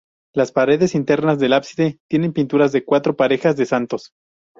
[0.33, 4.13] Las paredes internas del ábside tienen pinturas de cuatro parejas de santos.